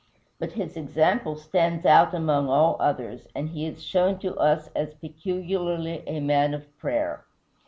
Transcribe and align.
But 0.39 0.53
his 0.53 0.75
example 0.77 1.35
stands 1.35 1.85
out 1.85 2.15
among 2.15 2.49
all 2.49 2.75
others, 2.79 3.27
and 3.35 3.49
he 3.49 3.67
is 3.67 3.83
shown 3.83 4.17
to 4.21 4.35
us 4.37 4.67
as 4.75 4.95
peculiarly 4.95 6.01
a 6.07 6.19
man 6.19 6.55
of 6.55 6.75
prayer. 6.79 7.23